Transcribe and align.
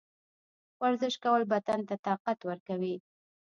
ورزش 0.81 1.13
کول 1.23 1.41
بدن 1.51 1.79
ته 1.87 1.95
طاقت 2.05 2.39
ورکوي. 2.49 2.95